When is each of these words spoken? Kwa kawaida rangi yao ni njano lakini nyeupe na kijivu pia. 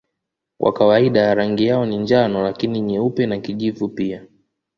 Kwa 0.57 0.73
kawaida 0.73 1.35
rangi 1.35 1.65
yao 1.65 1.85
ni 1.85 1.97
njano 1.97 2.43
lakini 2.43 2.81
nyeupe 2.81 3.25
na 3.27 3.37
kijivu 3.39 3.89
pia. 3.89 4.27